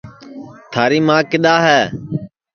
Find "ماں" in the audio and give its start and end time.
1.07-1.21